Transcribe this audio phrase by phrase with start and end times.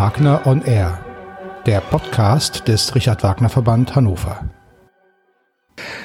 [0.00, 1.04] Wagner on Air,
[1.66, 4.48] der Podcast des Richard Wagner Verband Hannover.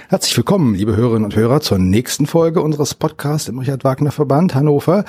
[0.09, 4.53] Herzlich willkommen, liebe Hörerinnen und Hörer, zur nächsten Folge unseres Podcasts im Richard Wagner Verband
[4.53, 5.05] Hannover.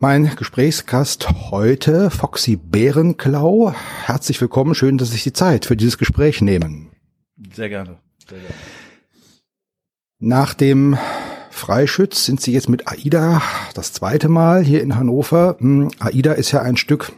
[0.00, 3.72] Mein Gesprächsgast heute, Foxy Bärenklau.
[4.06, 6.90] Herzlich willkommen, schön, dass Sie sich die Zeit für dieses Gespräch nehmen.
[7.54, 7.98] Sehr gerne.
[8.28, 8.54] Sehr gerne.
[10.18, 10.98] Nach dem
[11.50, 13.40] Freischütz sind Sie jetzt mit AIDA
[13.74, 15.58] das zweite Mal hier in Hannover.
[15.60, 17.12] Hm, AIDA ist ja ein Stück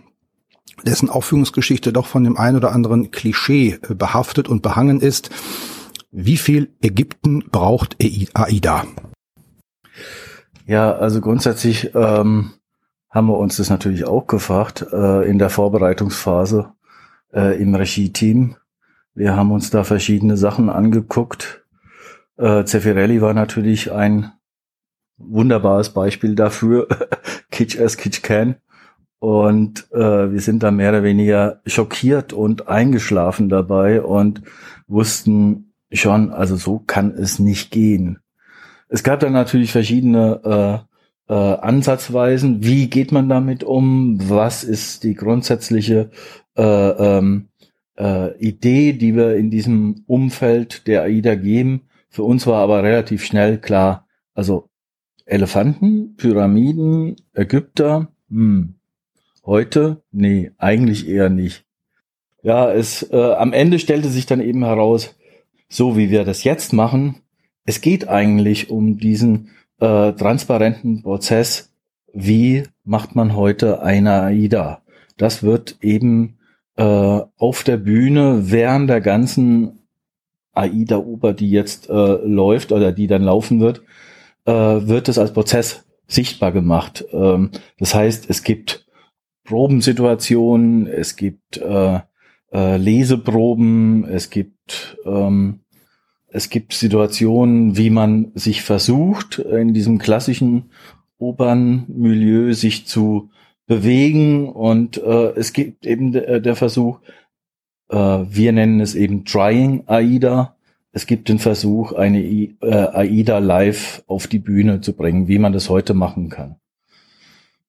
[0.86, 5.30] dessen Aufführungsgeschichte doch von dem ein oder anderen Klischee äh, behaftet und behangen ist.
[6.10, 8.84] Wie viel Ägypten braucht AIDA?
[10.66, 12.52] Ja, also grundsätzlich ähm,
[13.10, 16.72] haben wir uns das natürlich auch gefragt äh, in der Vorbereitungsphase
[17.32, 18.56] äh, im Regie-Team.
[19.14, 21.64] Wir haben uns da verschiedene Sachen angeguckt.
[22.38, 24.32] Äh, Zeffirelli war natürlich ein
[25.18, 26.88] wunderbares Beispiel dafür.
[27.50, 28.56] Kitsch as Kitsch can.
[29.22, 34.42] Und äh, wir sind da mehr oder weniger schockiert und eingeschlafen dabei und
[34.88, 38.18] wussten schon, also so kann es nicht gehen.
[38.88, 40.84] Es gab dann natürlich verschiedene
[41.28, 42.64] äh, äh, Ansatzweisen.
[42.64, 44.18] Wie geht man damit um?
[44.28, 46.10] Was ist die grundsätzliche
[46.56, 47.46] äh, ähm,
[47.96, 51.82] äh, Idee, die wir in diesem Umfeld der AIDA geben?
[52.08, 54.68] Für uns war aber relativ schnell klar, also
[55.26, 58.74] Elefanten, Pyramiden, Ägypter, hm,
[59.44, 60.02] Heute?
[60.12, 61.64] Nee, eigentlich eher nicht.
[62.42, 65.16] Ja, es äh, am Ende stellte sich dann eben heraus,
[65.68, 67.22] so wie wir das jetzt machen,
[67.64, 71.72] es geht eigentlich um diesen äh, transparenten Prozess,
[72.12, 74.82] wie macht man heute eine AIDA.
[75.16, 76.38] Das wird eben
[76.76, 79.86] äh, auf der Bühne während der ganzen
[80.52, 81.92] AIDA-Oper, die jetzt äh,
[82.24, 83.82] läuft oder die dann laufen wird,
[84.44, 87.04] äh, wird es als Prozess sichtbar gemacht.
[87.12, 88.81] Ähm, das heißt, es gibt
[89.44, 92.00] Probensituationen, es gibt äh,
[92.52, 95.60] äh, Leseproben, es gibt ähm,
[96.34, 100.70] es gibt Situationen, wie man sich versucht, in diesem klassischen
[101.18, 103.30] Opernmilieu sich zu
[103.66, 107.00] bewegen und äh, es gibt eben de, der Versuch,
[107.90, 110.56] äh, wir nennen es eben Trying AIDA.
[110.90, 115.38] Es gibt den Versuch, eine I, äh, AIDA live auf die Bühne zu bringen, wie
[115.38, 116.56] man das heute machen kann.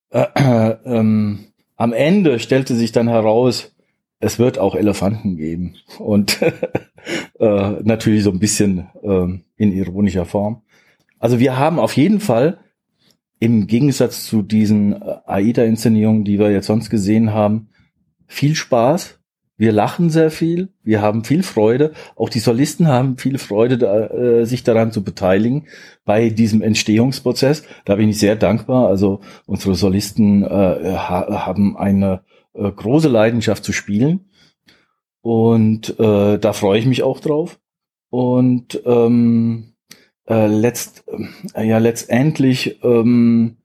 [0.09, 1.39] Äh, äh, ähm,
[1.75, 3.75] am Ende stellte sich dann heraus,
[4.19, 5.75] es wird auch Elefanten geben.
[5.99, 6.41] Und
[7.39, 10.61] äh, natürlich so ein bisschen äh, in ironischer Form.
[11.19, 12.59] Also wir haben auf jeden Fall
[13.39, 17.69] im Gegensatz zu diesen äh, AIDA-Inszenierungen, die wir jetzt sonst gesehen haben,
[18.27, 19.19] viel Spaß
[19.63, 21.93] wir lachen sehr viel, wir haben viel Freude.
[22.17, 25.67] Auch die Solisten haben viel Freude, da, äh, sich daran zu beteiligen
[26.03, 27.63] bei diesem Entstehungsprozess.
[27.85, 28.89] Da bin ich sehr dankbar.
[28.89, 30.47] Also unsere Solisten äh,
[30.97, 34.25] ha haben eine äh, große Leidenschaft zu spielen
[35.21, 37.57] und äh, da freue ich mich auch drauf.
[38.09, 39.75] Und ähm,
[40.27, 41.05] äh, letzt,
[41.53, 43.59] äh, ja letztendlich ähm,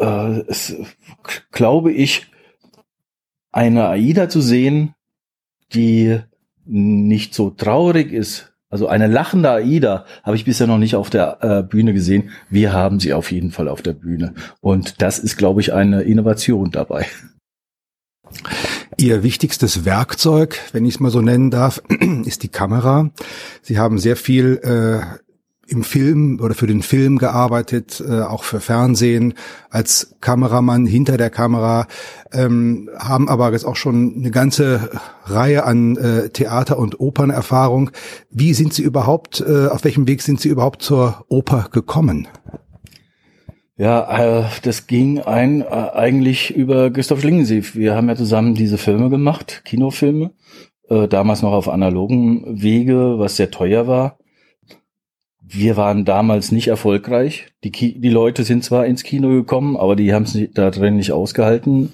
[0.00, 0.74] äh, es,
[1.52, 2.26] glaube ich,
[3.52, 4.96] eine AIDA zu sehen,
[5.74, 6.20] die
[6.64, 8.52] nicht so traurig ist.
[8.70, 12.30] Also eine lachende AIDA habe ich bisher noch nicht auf der äh, Bühne gesehen.
[12.48, 14.32] Wir haben sie auf jeden Fall auf der Bühne.
[14.60, 17.06] Und das ist, glaube ich, eine Innovation dabei.
[18.96, 21.82] Ihr wichtigstes Werkzeug, wenn ich es mal so nennen darf,
[22.24, 23.10] ist die Kamera.
[23.60, 25.18] Sie haben sehr viel äh,
[25.72, 29.34] im Film oder für den Film gearbeitet, äh, auch für Fernsehen
[29.70, 31.86] als Kameramann hinter der Kamera,
[32.32, 34.90] ähm, haben aber jetzt auch schon eine ganze
[35.24, 37.90] Reihe an äh, Theater- und Opernerfahrung.
[38.30, 42.28] Wie sind Sie überhaupt, äh, auf welchem Weg sind Sie überhaupt zur Oper gekommen?
[43.78, 47.74] Ja, äh, das ging ein äh, eigentlich über Christoph Schlingensief.
[47.74, 50.32] Wir haben ja zusammen diese Filme gemacht, Kinofilme,
[50.88, 54.18] äh, damals noch auf analogen Wege, was sehr teuer war
[55.44, 57.48] wir waren damals nicht erfolgreich.
[57.64, 60.96] Die, Ki die Leute sind zwar ins Kino gekommen, aber die haben es da drin
[60.96, 61.92] nicht ausgehalten,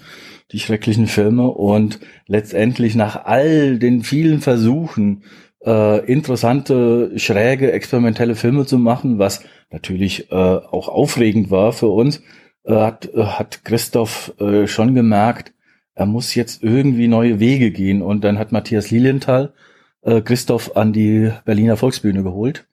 [0.52, 1.48] die schrecklichen Filme.
[1.50, 5.22] Und letztendlich nach all den vielen Versuchen,
[5.64, 12.22] äh, interessante, schräge, experimentelle Filme zu machen, was natürlich äh, auch aufregend war für uns,
[12.64, 15.52] äh, hat, äh, hat Christoph äh, schon gemerkt,
[15.94, 18.02] er muss jetzt irgendwie neue Wege gehen.
[18.02, 19.52] Und dann hat Matthias Lilienthal
[20.02, 22.68] äh, Christoph an die Berliner Volksbühne geholt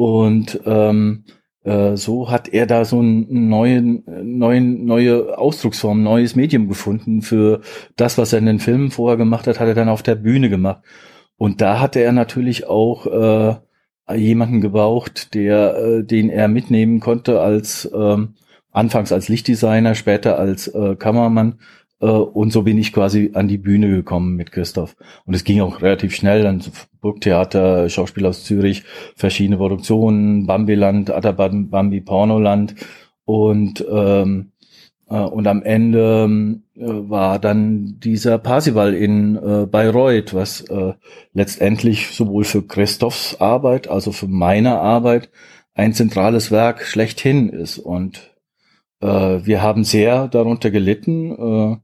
[0.00, 1.24] und ähm,
[1.62, 4.02] äh, so hat er da so einen neuen,
[4.38, 7.60] neuen, neue Ausdrucksform, neues Medium gefunden für
[7.96, 10.48] das, was er in den Filmen vorher gemacht hat, hat er dann auf der Bühne
[10.48, 10.80] gemacht.
[11.36, 13.04] Und da hatte er natürlich auch
[14.08, 18.36] äh, jemanden gebraucht, der, äh, den er mitnehmen konnte als ähm,
[18.70, 21.60] anfangs als Lichtdesigner, später als äh, Kameramann,
[22.06, 24.96] und so bin ich quasi an die Bühne gekommen mit Christoph.
[25.26, 26.42] Und es ging auch relativ schnell.
[26.42, 26.62] Dann
[27.00, 28.84] Burgtheater, Schauspiel aus Zürich,
[29.16, 32.74] verschiedene Produktionen, Bambiland, Atabambi Pornoland.
[33.26, 34.52] Und, ähm,
[35.10, 40.94] äh, und am Ende äh, war dann dieser Parsival in äh, Bayreuth, was äh,
[41.34, 45.30] letztendlich sowohl für Christophs Arbeit, also für meine Arbeit,
[45.74, 47.78] ein zentrales Werk schlechthin ist.
[47.78, 48.30] Und
[49.00, 51.82] äh, wir haben sehr darunter gelitten.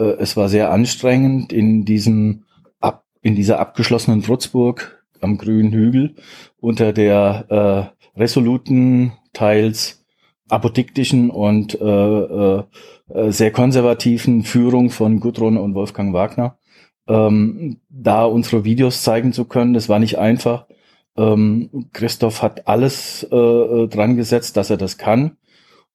[0.00, 2.44] Äh, äh, es war sehr anstrengend in diesem
[2.80, 6.14] ab, in dieser abgeschlossenen Trutzburg am grünen Hügel
[6.58, 10.04] unter der äh, resoluten, teils
[10.48, 12.64] apodiktischen und äh, äh,
[13.28, 16.58] sehr konservativen Führung von Gudrun und Wolfgang Wagner,
[17.06, 19.74] ähm, da unsere Videos zeigen zu können.
[19.74, 20.66] Das war nicht einfach.
[21.16, 25.36] Ähm, Christoph hat alles äh, äh, dran gesetzt, dass er das kann.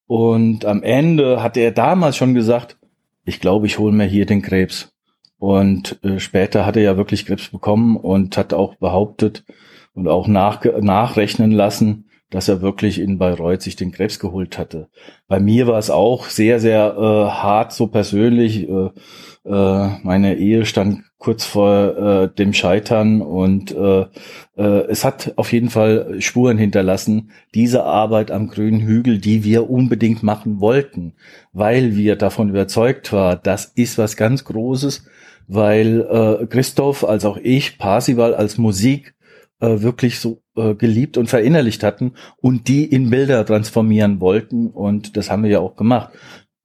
[0.08, 2.78] Und am Ende hatte er damals schon gesagt,
[3.26, 4.94] ich glaube, ich hole mir hier den Krebs.
[5.38, 9.44] Und äh, später hat er ja wirklich Krebs bekommen und hat auch behauptet
[9.94, 14.90] und auch nach, nachrechnen lassen, dass er wirklich in Bayreuth sich den Krebs geholt hatte.
[15.28, 18.68] Bei mir war es auch sehr, sehr äh, hart so persönlich.
[18.68, 18.90] Äh,
[19.46, 24.02] äh, meine Ehe stand kurz vor äh, dem Scheitern und äh,
[24.58, 29.68] äh, es hat auf jeden Fall Spuren hinterlassen, diese Arbeit am grünen Hügel, die wir
[29.68, 31.14] unbedingt machen wollten,
[31.52, 35.08] weil wir davon überzeugt war, das ist was ganz Großes,
[35.48, 39.16] weil äh, Christoph als auch ich Parsival als Musik
[39.62, 45.18] äh, wirklich so äh, geliebt und verinnerlicht hatten und die in Bilder transformieren wollten und
[45.18, 46.12] das haben wir ja auch gemacht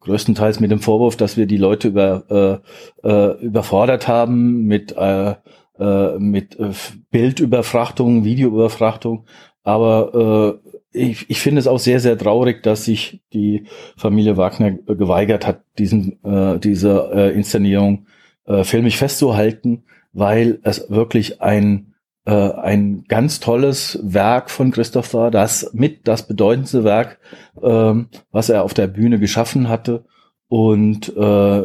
[0.00, 2.62] größtenteils mit dem Vorwurf, dass wir die Leute über,
[3.04, 5.34] äh, äh, überfordert haben mit, äh,
[5.78, 6.70] äh, mit äh,
[7.10, 9.26] Bildüberfrachtung, Videoüberfrachtung.
[9.62, 13.64] Aber äh, ich, ich finde es auch sehr, sehr traurig, dass sich die
[13.96, 18.06] Familie Wagner geweigert hat, diesen, äh, diese äh, Inszenierung
[18.46, 21.89] äh, filmisch festzuhalten, weil es wirklich ein
[22.26, 27.18] äh, ein ganz tolles Werk von Christoph war, das mit das bedeutendste Werk,
[27.62, 30.04] ähm, was er auf der Bühne geschaffen hatte
[30.48, 31.62] und äh,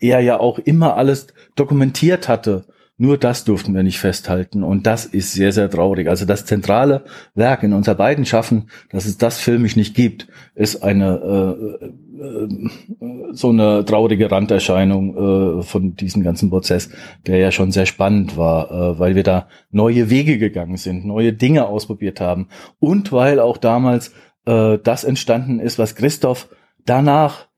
[0.00, 2.64] er ja auch immer alles dokumentiert hatte.
[2.96, 6.08] Nur das durften wir nicht festhalten und das ist sehr, sehr traurig.
[6.08, 7.04] Also das zentrale
[7.34, 11.86] Werk in unser beiden Schaffen, dass es das filmisch nicht gibt, ist eine äh,
[13.32, 16.90] so eine traurige Randerscheinung äh, von diesem ganzen Prozess,
[17.26, 21.32] der ja schon sehr spannend war, äh, weil wir da neue Wege gegangen sind, neue
[21.32, 24.12] Dinge ausprobiert haben und weil auch damals
[24.44, 26.48] äh, das entstanden ist, was Christoph
[26.84, 27.48] danach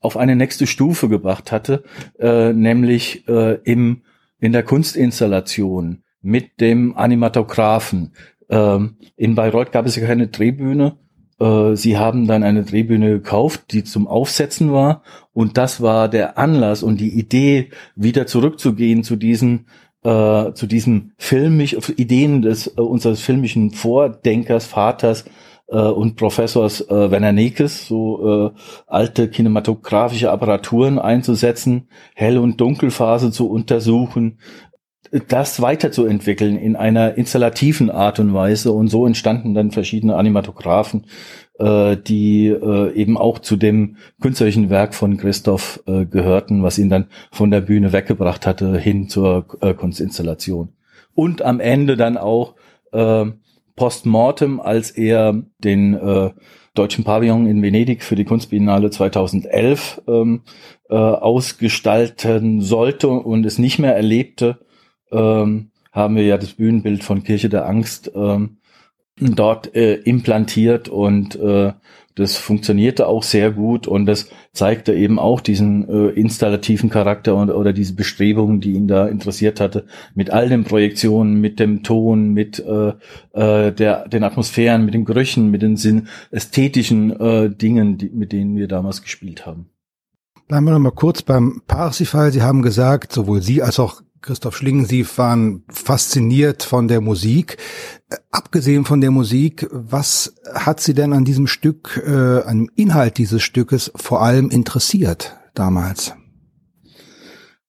[0.00, 1.84] auf eine nächste Stufe gebracht hatte,
[2.18, 4.02] äh, nämlich äh, im
[4.40, 8.12] in der Kunstinstallation mit dem Animatographen.
[8.48, 11.09] Ähm, in Bayreuth gab es ja keine Drehbühne, äh,
[11.40, 15.02] sie haben dann eine Drehbühne gekauft, die zum Aufsetzen war.
[15.32, 19.66] Und das war der Anlass und die Idee, wieder zurückzugehen zu diesen
[20.02, 25.24] äh, zu diesen filmisch Ideen des äh, unseres filmischen Vordenkers, Vaters
[25.68, 33.30] äh, und Professors äh, Werner Nekes, so äh, alte kinematografische Apparaturen einzusetzen, Hell- und Dunkelphase
[33.30, 34.38] zu untersuchen,
[35.28, 38.72] das weiterzuentwickeln in einer installativen Art und Weise.
[38.72, 41.06] Und so entstanden dann verschiedene Animatographen,
[41.58, 46.90] äh, die äh, eben auch zu dem künstlerischen Werk von Christoph äh, gehörten, was ihn
[46.90, 50.70] dann von der Bühne weggebracht hatte hin zur äh, Kunstinstallation.
[51.14, 52.54] Und am Ende dann auch
[52.92, 53.26] äh,
[53.74, 56.30] postmortem, als er den äh,
[56.74, 60.42] Deutschen Pavillon in Venedig für die Kunstbiennale 2011 ähm,
[60.88, 64.58] äh, ausgestalten sollte und es nicht mehr erlebte,
[65.12, 68.58] ähm, haben wir ja das Bühnenbild von Kirche der Angst ähm,
[69.20, 71.72] dort äh, implantiert und äh,
[72.14, 77.50] das funktionierte auch sehr gut und das zeigte eben auch diesen äh, installativen Charakter und,
[77.50, 82.32] oder diese Bestrebungen, die ihn da interessiert hatte, mit all den Projektionen, mit dem Ton,
[82.32, 82.92] mit äh,
[83.32, 88.32] äh, der, den Atmosphären, mit den Gerüchen, mit den Sinn, ästhetischen äh, Dingen, die, mit
[88.32, 89.70] denen wir damals gespielt haben.
[90.48, 92.32] Bleiben wir noch mal kurz beim Parsifal.
[92.32, 97.56] Sie haben gesagt, sowohl Sie als auch Christoph Schlingen, Sie waren fasziniert von der Musik.
[98.10, 102.70] Äh, abgesehen von der Musik, was hat Sie denn an diesem Stück, äh, an dem
[102.76, 106.14] Inhalt dieses Stückes vor allem interessiert damals?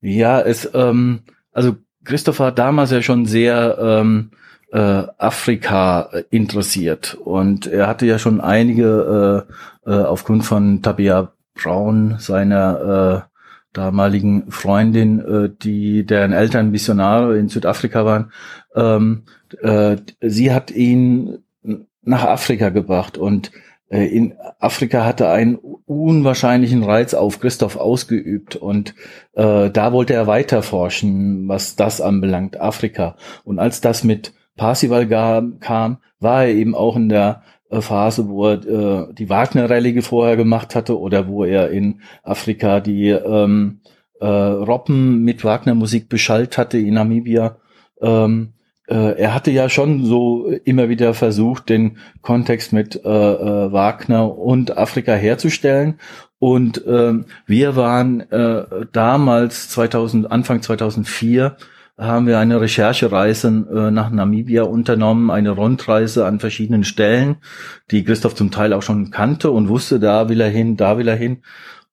[0.02, 4.32] Ja, es, ähm, also Christoph war damals ja schon sehr ähm,
[4.72, 9.48] äh, Afrika interessiert und er hatte ja schon einige
[9.86, 13.31] äh, äh, aufgrund von Tabia Braun, seiner äh,
[13.74, 18.32] damaligen Freundin, äh, die deren Eltern Missionare in Südafrika waren,
[18.76, 19.24] ähm,
[19.62, 21.40] äh, sie hat ihn
[22.04, 23.52] nach Afrika gebracht und
[23.90, 28.96] äh, in Afrika hatte einen unwahrscheinlichen Reiz auf Christoph ausgeübt und
[29.34, 33.16] äh, da wollte er weiter forschen, was das anbelangt, Afrika.
[33.44, 35.08] Und als das mit Parsival
[35.60, 37.44] kam, war er eben auch in der
[37.80, 43.10] Phase, wo er äh, die Wagner-Rallye vorher gemacht hatte oder wo er in Afrika die
[43.10, 43.80] ähm,
[44.20, 47.58] äh, Robben mit Wagner-Musik beschallt hatte in Namibia.
[48.02, 48.54] Ähm,
[48.88, 54.38] äh, er hatte ja schon so immer wieder versucht, den Kontext mit äh, äh, Wagner
[54.38, 56.00] und Afrika herzustellen.
[56.40, 57.14] Und äh,
[57.46, 61.56] wir waren äh, damals 2000, Anfang 2004
[62.02, 67.38] haben wir eine Recherchereise äh, nach Namibia unternommen, eine Rundreise an verschiedenen Stellen,
[67.92, 71.08] die Christoph zum Teil auch schon kannte und wusste, da will er hin, da will
[71.08, 71.44] er hin.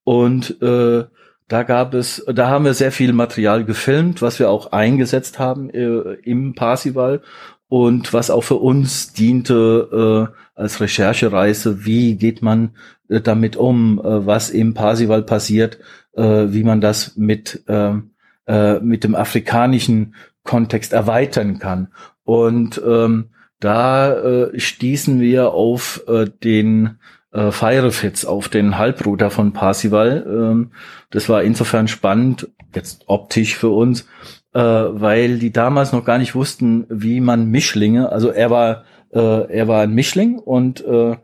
[0.05, 1.05] Und äh,
[1.49, 5.69] da gab es, da haben wir sehr viel Material gefilmt, was wir auch eingesetzt haben
[5.71, 7.21] äh, im Parsival
[7.69, 11.85] und was auch für uns diente äh, als Recherchereise.
[11.85, 12.71] Wie geht man
[13.09, 15.79] äh, damit um, äh, was im Parsival passiert,
[16.17, 18.11] äh, wie man das mit ähm,
[18.49, 21.89] äh, mit dem afrikanischen Kontext erweitern kann.
[22.25, 26.99] Und ähm, da äh, stießen wir auf äh, den
[27.33, 30.27] äh, Firefits auf den Halbruder von Parsival.
[30.27, 30.73] Ähm,
[31.11, 34.09] das war insofern spannend, jetzt optisch für uns,
[34.55, 39.53] äh, weil die damals noch gar nicht wussten, wie man Mischlinge, also er war, äh,
[39.53, 41.17] er war ein Mischling und äh,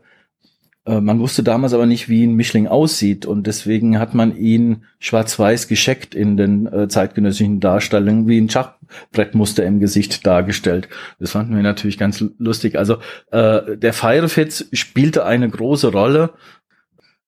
[0.87, 5.67] man wusste damals aber nicht, wie ein Mischling aussieht und deswegen hat man ihn schwarz-weiß
[5.67, 10.87] gescheckt in den äh, zeitgenössischen Darstellungen, wie ein Schachbrettmuster im Gesicht dargestellt.
[11.19, 12.77] Das fanden wir natürlich ganz lustig.
[12.77, 12.97] Also
[13.31, 16.33] äh, der Firefits spielte eine große Rolle.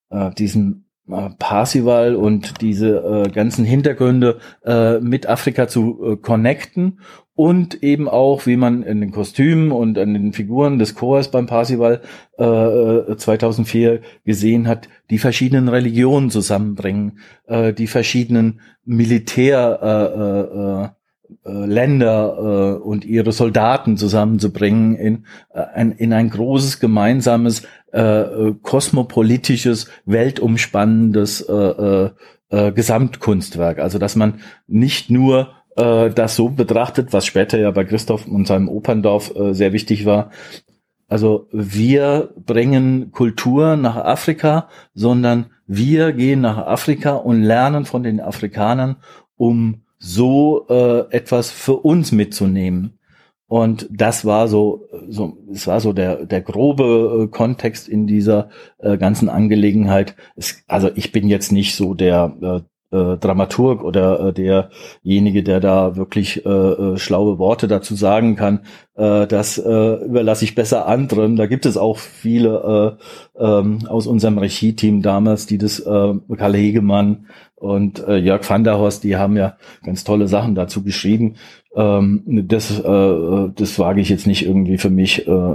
[0.09, 6.99] Äh, diesen äh, Parsival und diese äh, ganzen Hintergründe äh, mit Afrika zu äh, connecten
[7.37, 11.45] und eben auch, wie man in den Kostümen und an den Figuren des Chors beim
[11.45, 12.01] Parsival
[12.39, 21.53] äh, 2004 äh, gesehen hat, die verschiedenen Religionen zusammenbringen, äh, die verschiedenen Militär äh, äh,
[21.53, 28.01] äh, Länder äh, und ihre Soldaten zusammenzubringen in, äh, ein, in ein großes gemeinsames äh,
[28.01, 32.09] äh kosmopolitisches, weltumspannendes äh,
[32.49, 33.77] äh, Gesamtkunstwerk.
[33.77, 38.47] Also dass man nicht nur äh, das so betrachtet, was später ja bei Christoph und
[38.47, 40.31] seinem Operndorf äh, sehr wichtig war.
[41.07, 48.19] Also wir bringen Kultur nach Afrika, sondern wir gehen nach Afrika und lernen von den
[48.19, 48.97] Afrikanern,
[49.37, 52.99] um so äh, etwas für uns mitzunehmen.
[53.47, 58.49] Und das war so, so, es war so der, der grobe äh, Kontext in dieser
[58.79, 60.15] äh, ganzen Angelegenheit.
[60.35, 65.59] Es, also ich bin jetzt nicht so der äh, äh, Dramaturg oder äh, derjenige, der
[65.59, 68.61] da wirklich äh, äh, schlaue Worte dazu sagen kann,
[68.95, 71.35] äh, das äh, überlasse ich besser anderen.
[71.35, 72.97] Da gibt es auch viele
[73.37, 77.25] äh, ähm, aus unserem Regie-Team damals, die das äh, Karl Hegemann
[77.55, 81.35] und äh, Jörg van der Horst, die haben ja ganz tolle Sachen dazu geschrieben.
[81.75, 85.53] Ähm, das, äh, das wage ich jetzt nicht irgendwie für mich äh,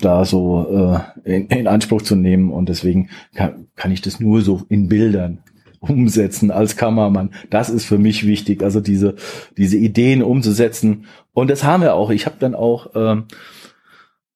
[0.00, 4.40] da so äh, in, in Anspruch zu nehmen und deswegen kann, kann ich das nur
[4.40, 5.40] so in Bildern
[5.80, 7.30] umsetzen als Kameramann.
[7.50, 9.14] Das ist für mich wichtig, also diese,
[9.56, 11.06] diese Ideen umzusetzen.
[11.32, 12.10] Und das haben wir auch.
[12.10, 13.24] Ich habe dann auch, ähm,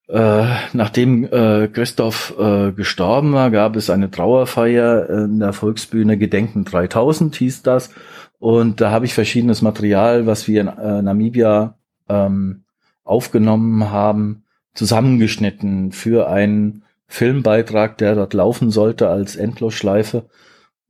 [0.08, 6.64] äh, nachdem äh, Christoph äh, gestorben war, gab es eine Trauerfeier in der Volksbühne Gedenken
[6.64, 7.90] 3000 hieß das.
[8.38, 11.76] Und da habe ich verschiedenes Material, was wir in äh, Namibia
[12.08, 12.64] ähm,
[13.04, 14.44] aufgenommen haben,
[14.74, 20.24] zusammengeschnitten für einen Filmbeitrag, der dort laufen sollte als Endlosschleife.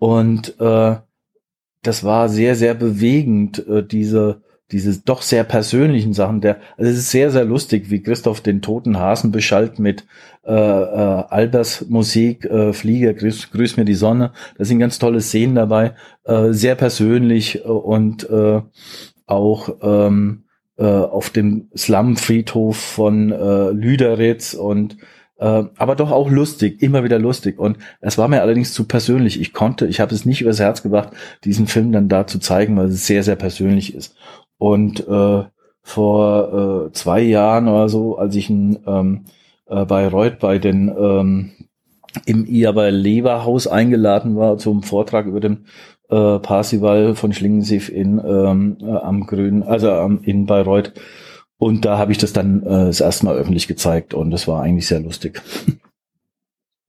[0.03, 0.97] Und äh,
[1.85, 4.43] das war sehr, sehr bewegend, äh, diese,
[4.73, 6.41] diese doch sehr persönlichen Sachen.
[6.41, 10.05] Der, also es ist sehr, sehr lustig, wie Christoph den toten Hasen beschallt mit
[10.45, 14.33] äh, äh, Albers Musik, äh, Flieger, grüß, grüß mir die Sonne.
[14.59, 15.95] Da sind ganz tolle Szenen dabei,
[16.25, 18.61] äh, sehr persönlich und äh,
[19.27, 20.47] auch ähm,
[20.79, 24.97] äh, auf dem Slum-Friedhof von äh, Lüderitz und
[25.43, 27.59] äh, aber doch auch lustig, immer wieder lustig.
[27.59, 29.41] Und es war mir allerdings zu persönlich.
[29.41, 31.11] Ich konnte, ich habe es nicht übers Herz gebracht,
[31.45, 34.15] diesen Film dann da zu zeigen, weil es sehr, sehr persönlich ist.
[34.59, 35.43] Und äh,
[35.83, 39.25] vor äh, zwei Jahren oder so, als ich in ähm,
[39.67, 41.51] äh, Bayreuth bei den ähm,
[42.25, 45.65] im Iaber Leberhaus eingeladen war zum Vortrag über den
[46.09, 50.93] äh, Parsival von Schlingensief in ähm, äh, am Grün, also ähm, in Bayreuth
[51.63, 54.65] und da habe ich das dann äh, das erste Mal öffentlich gezeigt und das war
[54.65, 55.41] eigentlich sehr lustig.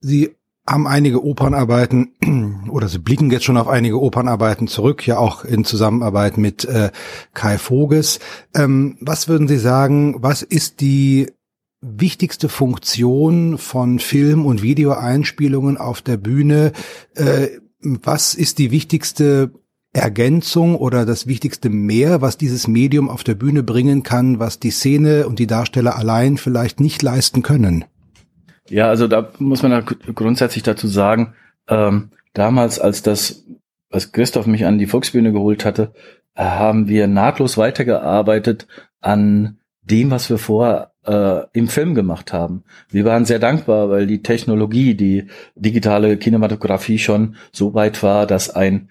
[0.00, 0.34] Sie
[0.66, 5.64] haben einige Opernarbeiten oder Sie blicken jetzt schon auf einige Opernarbeiten zurück, ja auch in
[5.64, 6.90] Zusammenarbeit mit äh,
[7.34, 8.18] Kai Voges.
[8.52, 11.30] Ähm, was würden Sie sagen, was ist die
[11.80, 16.72] wichtigste Funktion von Film- und Videoeinspielungen auf der Bühne?
[17.14, 17.46] Äh,
[17.80, 19.52] was ist die wichtigste
[19.94, 24.70] Ergänzung oder das wichtigste Mehr, was dieses Medium auf der Bühne bringen kann, was die
[24.70, 27.84] Szene und die Darsteller allein vielleicht nicht leisten können?
[28.68, 31.34] Ja, also da muss man da grundsätzlich dazu sagen,
[31.68, 33.44] ähm, damals, als das,
[33.90, 35.92] als Christoph mich an die Volksbühne geholt hatte,
[36.34, 38.66] haben wir nahtlos weitergearbeitet
[39.00, 42.64] an dem, was wir vorher äh, im Film gemacht haben.
[42.88, 48.50] Wir waren sehr dankbar, weil die Technologie, die digitale Kinematografie schon so weit war, dass
[48.50, 48.88] ein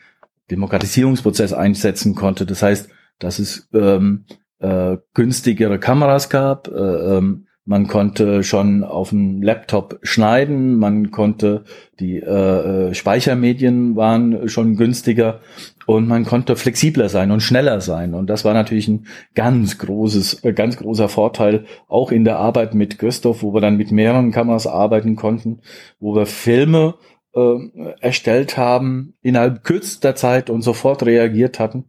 [0.52, 2.46] Demokratisierungsprozess einsetzen konnte.
[2.46, 4.26] Das heißt, dass es ähm,
[4.60, 6.72] äh, günstigere Kameras gab, äh,
[7.18, 11.64] ähm, man konnte schon auf dem Laptop schneiden, man konnte
[11.98, 15.40] die äh, äh, Speichermedien waren schon günstiger
[15.86, 20.44] und man konnte flexibler sein und schneller sein und das war natürlich ein ganz großes,
[20.44, 24.32] äh, ganz großer Vorteil auch in der Arbeit mit Christoph, wo wir dann mit mehreren
[24.32, 25.62] Kameras arbeiten konnten,
[26.02, 26.96] wo wir Filme
[27.36, 31.86] äh, erstellt haben innerhalb kürzester Zeit und sofort reagiert hatten,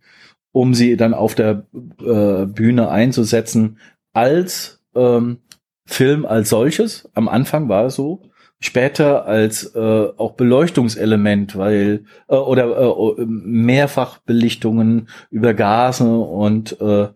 [0.52, 1.66] um sie dann auf der
[2.00, 3.78] äh, Bühne einzusetzen
[4.12, 5.38] als ähm,
[5.86, 7.10] Film als solches.
[7.14, 8.22] Am Anfang war es so.
[8.60, 17.08] Später als äh, auch Beleuchtungselement, weil äh, oder äh, Mehrfachbelichtungen über Gase und äh,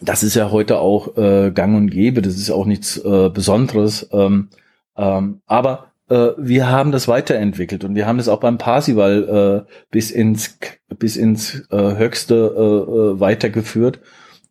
[0.00, 2.22] das ist ja heute auch äh, gang und gäbe.
[2.22, 4.08] Das ist auch nichts äh, Besonderes.
[4.12, 4.48] Ähm,
[4.96, 10.10] ähm, aber wir haben das weiterentwickelt und wir haben das auch beim Parsival äh, bis
[10.10, 10.58] ins
[10.98, 14.00] bis ins äh, höchste äh, äh weitergeführt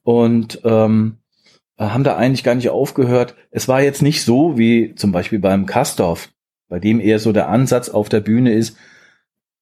[0.04, 1.18] und ähm,
[1.78, 3.36] äh, haben da eigentlich gar nicht aufgehört.
[3.50, 6.30] Es war jetzt nicht so wie zum Beispiel beim Kastorf,
[6.70, 8.78] bei dem eher so der Ansatz auf der Bühne ist,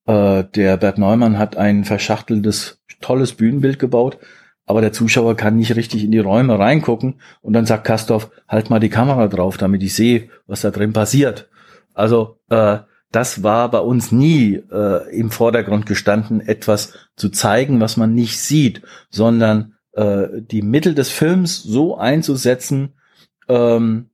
[0.05, 4.17] äh, der Bert Neumann hat ein verschachteltes, tolles Bühnenbild gebaut,
[4.65, 8.69] aber der Zuschauer kann nicht richtig in die Räume reingucken und dann sagt Kastorf, halt
[8.69, 11.49] mal die Kamera drauf, damit ich sehe, was da drin passiert.
[11.99, 12.79] Also äh,
[13.11, 18.39] das war bei uns nie äh, im Vordergrund gestanden, etwas zu zeigen, was man nicht
[18.39, 22.93] sieht, sondern äh, die Mittel des Films so einzusetzen,
[23.49, 24.11] ähm,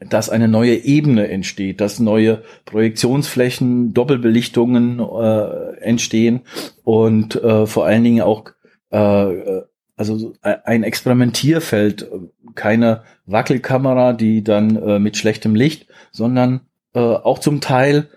[0.00, 6.42] dass eine neue Ebene entsteht, dass neue Projektionsflächen, Doppelbelichtungen äh, entstehen
[6.84, 8.50] und äh, vor allen Dingen auch
[8.90, 9.62] äh,
[9.96, 12.08] also ein Experimentierfeld,
[12.54, 16.60] keine Wackelkamera, die dann äh, mit schlechtem Licht, sondern
[16.98, 18.08] äh, auch zum Teil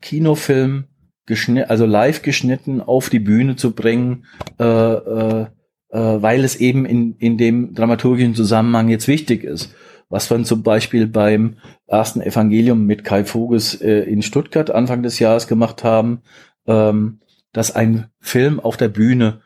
[0.00, 0.84] Kinofilm
[1.26, 4.26] geschnitten, also live geschnitten auf die Bühne zu bringen,
[4.58, 5.46] äh, äh,
[5.90, 9.72] äh, weil es eben in, in dem dramaturgischen Zusammenhang jetzt wichtig ist.
[10.08, 15.20] Was wir zum Beispiel beim ersten Evangelium mit Kai Voges äh, in Stuttgart Anfang des
[15.20, 16.22] Jahres gemacht haben,
[16.66, 17.20] ähm,
[17.52, 19.42] dass ein Film auf der Bühne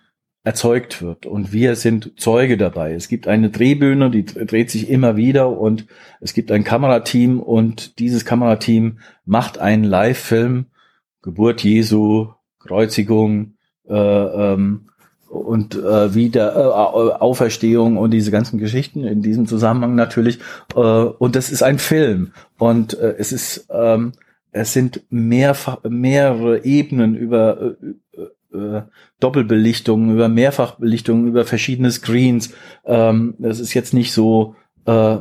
[0.46, 2.94] erzeugt wird und wir sind Zeuge dabei.
[2.94, 5.86] Es gibt eine Drehbühne, die dreht sich immer wieder und
[6.20, 10.66] es gibt ein Kamerateam und dieses Kamerateam macht einen Live-Film,
[11.20, 12.28] Geburt Jesu,
[12.60, 13.54] Kreuzigung,
[13.88, 14.82] äh, ähm,
[15.28, 20.38] und äh, wieder äh, Auferstehung und diese ganzen Geschichten in diesem Zusammenhang natürlich.
[20.76, 24.12] Äh, und das ist ein Film und äh, es ist ähm,
[24.52, 27.74] es sind mehrfach mehrere Ebenen über
[28.56, 28.82] äh,
[29.20, 32.54] Doppelbelichtungen, über Mehrfachbelichtungen, über verschiedene Screens.
[32.84, 34.56] Ähm, das ist jetzt nicht so.
[34.86, 35.18] Äh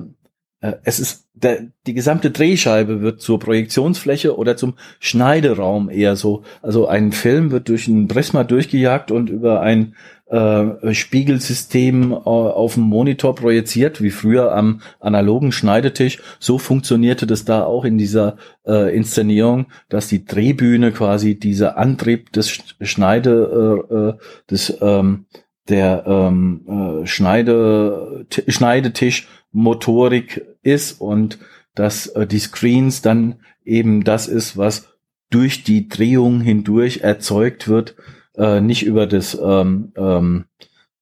[0.83, 6.43] es ist der, die gesamte Drehscheibe wird zur Projektionsfläche oder zum Schneideraum eher so.
[6.61, 9.95] Also ein Film wird durch ein Prisma durchgejagt und über ein
[10.27, 16.21] äh, Spiegelsystem äh, auf dem Monitor projiziert, wie früher am analogen Schneidetisch.
[16.39, 22.31] So funktionierte das da auch in dieser äh, Inszenierung, dass die Drehbühne quasi dieser Antrieb
[22.31, 24.13] des Schneide, äh, äh
[24.49, 25.25] des ähm,
[25.67, 31.39] der ähm, äh, Schneide, Schneidetisch Motorik ist und
[31.75, 34.89] dass äh, die Screens dann eben das ist, was
[35.29, 37.95] durch die Drehung hindurch erzeugt wird,
[38.35, 40.43] äh, nicht über das ähm, ähm,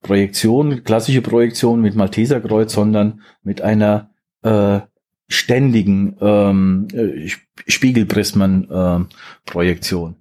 [0.02, 4.12] Projektion, klassische Projektion mit Malteserkreuz, sondern mit einer
[4.44, 4.82] äh,
[5.28, 7.28] ständigen ähm, äh,
[7.68, 10.12] Spiegelprismen-Projektion.
[10.12, 10.16] Äh,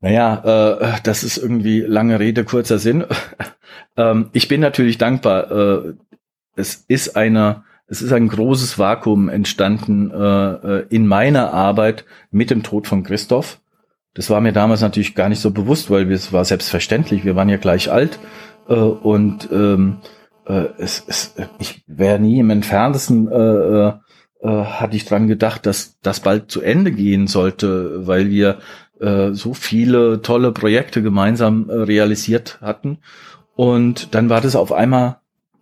[0.00, 3.04] naja, äh, das ist irgendwie lange Rede, kurzer Sinn.
[3.96, 5.50] ähm, ich bin natürlich dankbar.
[5.50, 5.94] Äh,
[6.58, 12.50] es ist eine, es ist ein großes Vakuum entstanden äh, äh, in meiner Arbeit mit
[12.50, 13.60] dem Tod von Christoph.
[14.14, 17.24] Das war mir damals natürlich gar nicht so bewusst, weil es war selbstverständlich.
[17.24, 18.18] Wir waren ja gleich alt
[18.68, 19.98] äh, und ähm,
[20.46, 23.92] äh, es, es, ich wäre nie im entferntesten äh, äh,
[24.40, 28.58] äh, hatte ich dran gedacht, dass das bald zu Ende gehen sollte, weil wir
[29.00, 32.98] äh, so viele tolle Projekte gemeinsam realisiert hatten.
[33.54, 35.18] Und dann war das auf einmal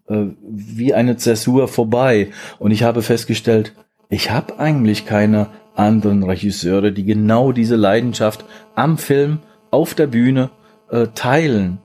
[0.09, 2.31] äh, wie eine Zäsur vorbei.
[2.59, 3.73] Und ich habe festgestellt,
[4.09, 9.40] ich habe eigentlich keine anderen Regisseure, die genau diese Leidenschaft am Film,
[9.71, 10.51] auf der Bühne
[10.90, 11.79] äh, teilen.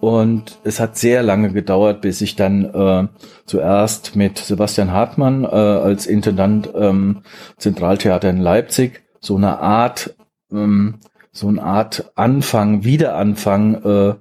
[0.00, 3.08] Und es hat sehr lange gedauert, bis ich dann äh,
[3.46, 7.22] zuerst mit Sebastian Hartmann äh, als Intendant ähm,
[7.56, 10.14] Zentraltheater in Leipzig so eine Art
[10.52, 11.00] ähm,
[11.34, 14.14] so eine Art Anfang, Wiederanfang äh,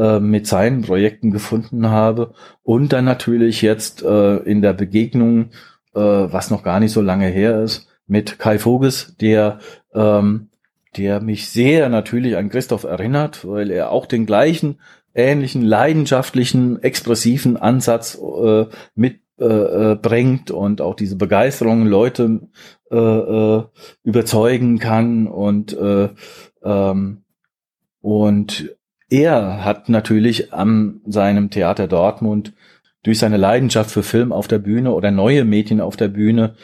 [0.00, 5.50] äh, mit seinen Projekten gefunden habe und dann natürlich jetzt äh, in der Begegnung,
[5.94, 9.58] äh, was noch gar nicht so lange her ist, mit Kai Voges, der
[9.94, 10.46] ähm,
[10.96, 14.80] der mich sehr natürlich an Christoph erinnert, weil er auch den gleichen
[15.14, 22.40] ähnlichen leidenschaftlichen, expressiven Ansatz äh, mit äh, äh, und auch diese Begeisterung Leute
[22.90, 23.64] äh, äh,
[24.02, 26.10] überzeugen kann und äh,
[26.62, 27.22] ähm,
[28.00, 28.74] und
[29.08, 32.54] er hat natürlich an seinem Theater Dortmund
[33.02, 36.54] durch seine Leidenschaft für Film auf der Bühne oder neue Medien auf der Bühne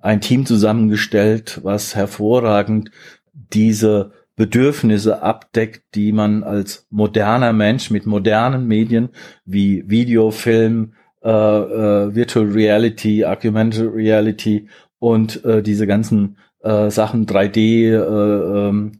[0.00, 2.90] ein Team zusammengestellt, was hervorragend
[3.32, 9.10] diese Bedürfnisse abdeckt, die man als moderner Mensch mit modernen Medien
[9.44, 17.26] wie Video, Film, äh, äh, Virtual Reality, Augmented Reality und äh, diese ganzen äh, Sachen
[17.26, 18.92] 3D, äh,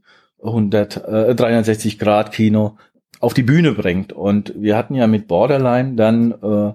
[0.43, 2.77] 100, äh, 360 Grad Kino
[3.21, 4.13] auf die Bühne bringt.
[4.13, 6.73] Und wir hatten ja mit Borderline dann äh,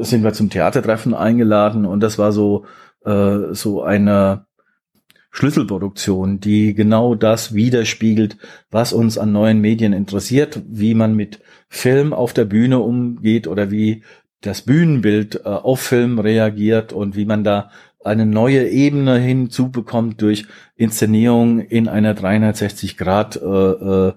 [0.00, 2.66] sind wir zum Theatertreffen eingeladen und das war so
[3.04, 4.46] äh, so eine
[5.30, 8.38] Schlüsselproduktion, die genau das widerspiegelt,
[8.70, 13.70] was uns an neuen Medien interessiert, wie man mit Film auf der Bühne umgeht oder
[13.70, 14.02] wie
[14.40, 17.70] das Bühnenbild äh, auf Film reagiert und wie man da
[18.08, 24.12] eine neue Ebene hinzubekommt durch Inszenierung in einer 360 Grad äh, äh,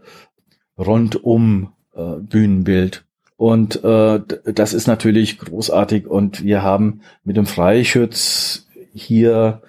[0.78, 3.06] rundum äh, Bühnenbild.
[3.38, 9.62] Und äh, das ist natürlich großartig und wir haben mit dem Freischütz hier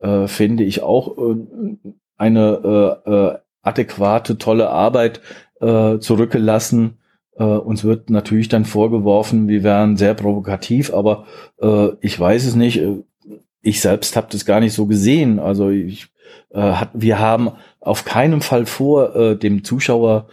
[0.00, 1.36] äh, finde ich auch äh,
[2.16, 5.20] eine äh, äh, adäquate, tolle Arbeit
[5.60, 6.98] äh, zurückgelassen.
[7.36, 11.26] Äh, uns wird natürlich dann vorgeworfen, wir wären sehr provokativ, aber
[11.60, 12.82] äh, ich weiß es nicht.
[13.62, 15.38] Ich selbst habe das gar nicht so gesehen.
[15.38, 16.08] Also ich,
[16.50, 20.28] äh, hat, wir haben auf keinen Fall vor, äh, dem Zuschauer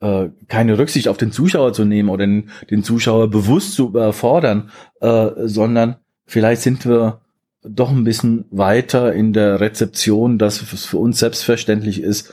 [0.00, 4.70] äh, keine Rücksicht auf den Zuschauer zu nehmen oder den, den Zuschauer bewusst zu überfordern,
[5.00, 7.20] äh, sondern vielleicht sind wir
[7.64, 12.32] doch ein bisschen weiter in der Rezeption, dass es für uns selbstverständlich ist,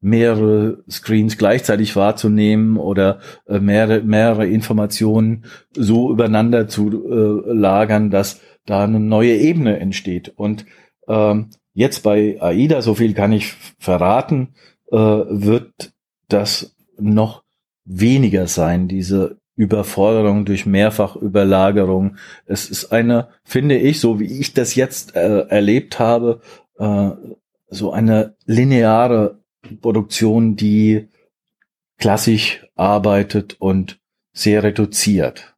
[0.00, 8.40] mehrere Screens gleichzeitig wahrzunehmen oder äh, mehrere, mehrere Informationen so übereinander zu äh, lagern, dass
[8.68, 10.28] da eine neue Ebene entsteht.
[10.36, 10.66] Und
[11.08, 14.54] ähm, jetzt bei AIDA, so viel kann ich verraten,
[14.90, 15.92] äh, wird
[16.28, 17.44] das noch
[17.84, 22.16] weniger sein, diese Überforderung durch Mehrfachüberlagerung.
[22.46, 26.40] Es ist eine, finde ich, so wie ich das jetzt äh, erlebt habe,
[26.78, 27.10] äh,
[27.68, 29.40] so eine lineare
[29.80, 31.08] Produktion, die
[31.98, 33.98] klassisch arbeitet und
[34.32, 35.56] sehr reduziert.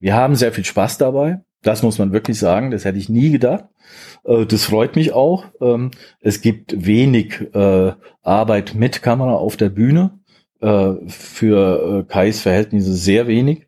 [0.00, 1.43] Wir haben sehr viel Spaß dabei.
[1.64, 2.70] Das muss man wirklich sagen.
[2.70, 3.64] Das hätte ich nie gedacht.
[4.24, 5.46] Äh, das freut mich auch.
[5.60, 10.18] Ähm, es gibt wenig äh, Arbeit mit Kamera auf der Bühne
[10.60, 13.66] äh, für Kais Verhältnisse sehr wenig.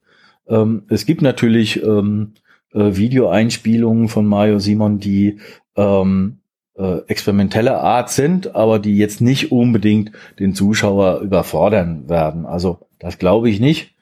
[0.48, 2.34] Ähm, es gibt natürlich ähm,
[2.72, 5.38] äh, Videoeinspielungen von Mario Simon, die
[5.76, 6.38] ähm,
[6.74, 12.46] äh, experimentelle Art sind, aber die jetzt nicht unbedingt den Zuschauer überfordern werden.
[12.46, 13.94] Also das glaube ich nicht.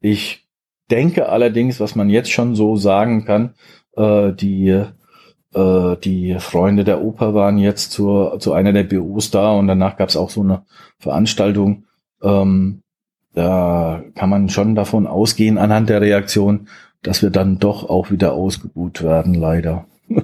[0.00, 0.45] Ich
[0.90, 3.54] denke allerdings, was man jetzt schon so sagen kann,
[3.96, 4.84] äh, die
[5.54, 9.96] äh, die Freunde der Oper waren jetzt zu, zu einer der BOs da und danach
[9.96, 10.64] gab es auch so eine
[10.98, 11.84] Veranstaltung,
[12.22, 12.82] ähm,
[13.32, 16.68] da kann man schon davon ausgehen, anhand der Reaktion,
[17.02, 19.86] dass wir dann doch auch wieder ausgebuht werden, leider.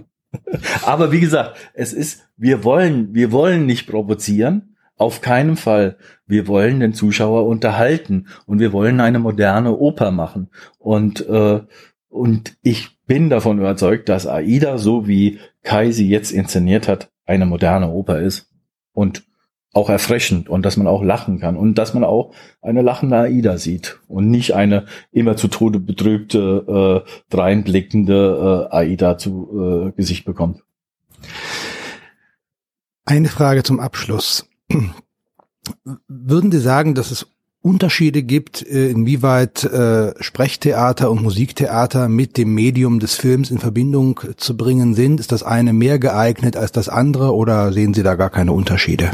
[0.87, 5.97] Aber wie gesagt, es ist, wir wollen, wir wollen nicht provozieren, auf keinen Fall.
[6.27, 10.51] Wir wollen den Zuschauer unterhalten und wir wollen eine moderne Oper machen.
[10.79, 11.61] Und, äh,
[12.09, 17.47] und ich bin davon überzeugt, dass Aida, so wie Kai sie jetzt inszeniert hat, eine
[17.47, 18.51] moderne Oper ist.
[18.93, 19.25] Und
[19.73, 23.57] auch erfrischend und dass man auch lachen kann und dass man auch eine lachende Aida
[23.57, 30.25] sieht und nicht eine immer zu Tode betrübte, äh, dreinblickende äh, Aida zu äh, Gesicht
[30.25, 30.63] bekommt.
[33.05, 34.47] Eine Frage zum Abschluss.
[36.09, 37.27] Würden Sie sagen, dass es
[37.61, 44.21] Unterschiede gibt, äh, inwieweit äh, Sprechtheater und Musiktheater mit dem Medium des Films in Verbindung
[44.37, 45.21] zu bringen sind?
[45.21, 49.13] Ist das eine mehr geeignet als das andere oder sehen Sie da gar keine Unterschiede?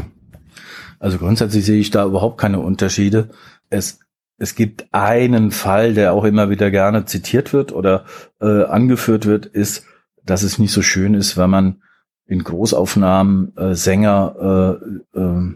[0.97, 3.29] Also grundsätzlich sehe ich da überhaupt keine Unterschiede.
[3.69, 3.99] Es
[4.39, 8.05] es gibt einen Fall, der auch immer wieder gerne zitiert wird oder
[8.41, 9.83] äh, angeführt wird, ist,
[10.23, 11.81] dass es nicht so schön ist, wenn man
[12.29, 14.79] in Großaufnahmen äh, Sänger
[15.15, 15.53] äh, äh,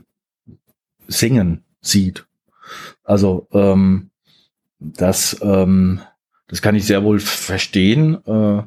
[1.07, 2.25] singen sieht.
[3.03, 4.09] Also ähm,
[4.79, 6.01] das, ähm,
[6.47, 8.25] das kann ich sehr wohl verstehen.
[8.25, 8.63] Äh,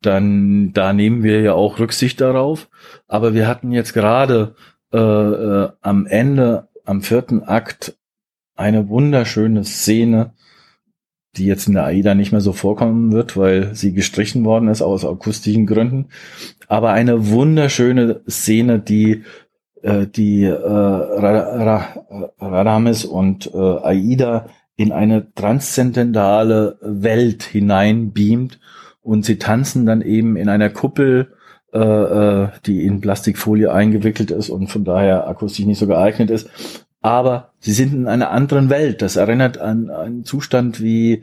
[0.00, 2.68] dann da nehmen wir ja auch Rücksicht darauf.
[3.08, 4.54] Aber wir hatten jetzt gerade
[4.92, 7.98] äh, äh, am Ende, am vierten Akt,
[8.54, 10.32] eine wunderschöne Szene,
[11.36, 14.82] die jetzt in der AIDA nicht mehr so vorkommen wird, weil sie gestrichen worden ist
[14.82, 16.06] aus akustischen Gründen.
[16.66, 19.24] Aber eine wunderschöne Szene, die
[19.82, 20.54] äh, die äh,
[22.40, 28.60] Radames und äh, Aida in eine transzendentale Welt hineinbeamt
[29.02, 31.32] und sie tanzen dann eben in einer Kuppel,
[31.72, 36.48] äh, äh, die in Plastikfolie eingewickelt ist und von daher akustisch nicht so geeignet ist.
[37.00, 39.02] Aber sie sind in einer anderen Welt.
[39.02, 41.22] Das erinnert an einen Zustand wie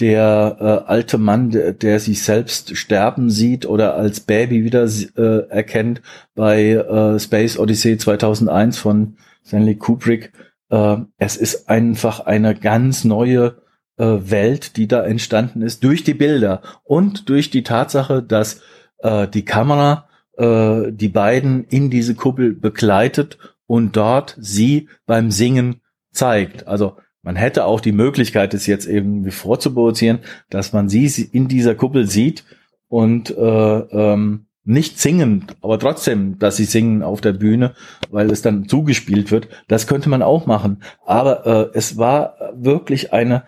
[0.00, 5.48] der äh, alte Mann, der, der sich selbst sterben sieht oder als Baby wieder äh,
[5.48, 6.02] erkennt
[6.34, 10.32] bei äh, Space Odyssey 2001 von Stanley Kubrick.
[10.70, 13.62] Äh, es ist einfach eine ganz neue
[13.96, 18.62] äh, Welt, die da entstanden ist durch die Bilder und durch die Tatsache, dass
[18.98, 25.80] äh, die Kamera äh, die beiden in diese Kuppel begleitet und dort sie beim Singen
[26.12, 26.66] zeigt.
[26.66, 31.74] Also man hätte auch die Möglichkeit, es jetzt eben vorzuproduzieren, dass man sie in dieser
[31.74, 32.44] Kuppel sieht
[32.88, 37.74] und äh, ähm, nicht singen, aber trotzdem, dass sie singen auf der Bühne,
[38.10, 39.48] weil es dann zugespielt wird.
[39.68, 40.82] Das könnte man auch machen.
[41.04, 43.44] Aber äh, es war wirklich eine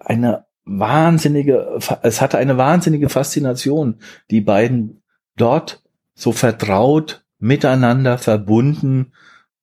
[0.00, 3.96] eine wahnsinnige, es hatte eine wahnsinnige Faszination,
[4.30, 5.02] die beiden
[5.36, 5.82] dort
[6.14, 9.12] so vertraut miteinander verbunden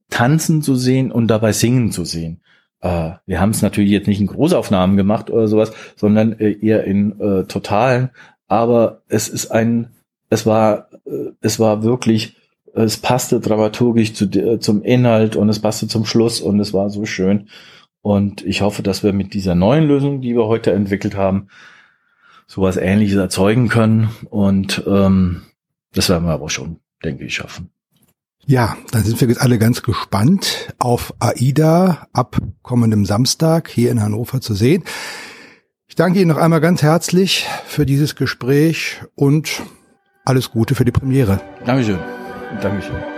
[0.09, 2.41] tanzen zu sehen und dabei singen zu sehen.
[2.81, 6.83] Äh, wir haben es natürlich jetzt nicht in Großaufnahmen gemacht oder sowas, sondern äh, eher
[6.83, 8.09] in äh, totalen.
[8.47, 9.89] Aber es ist ein,
[10.29, 12.37] es war, äh, es war wirklich,
[12.73, 16.89] es passte dramaturgisch zu, äh, zum Inhalt und es passte zum Schluss und es war
[16.89, 17.49] so schön.
[18.01, 21.49] Und ich hoffe, dass wir mit dieser neuen Lösung, die wir heute entwickelt haben,
[22.45, 24.09] sowas ähnliches erzeugen können.
[24.29, 25.41] Und ähm,
[25.93, 27.69] das werden wir aber schon, denke ich, schaffen.
[28.49, 34.01] Ja, dann sind wir jetzt alle ganz gespannt auf AIDA ab kommendem Samstag hier in
[34.01, 34.85] Hannover zu sehen.
[35.85, 39.63] Ich danke Ihnen noch einmal ganz herzlich für dieses Gespräch und
[40.23, 41.41] alles Gute für die Premiere.
[41.65, 41.99] Dankeschön.
[42.61, 43.16] Dankeschön.